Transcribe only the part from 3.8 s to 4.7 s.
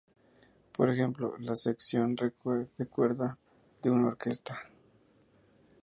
de una orquesta.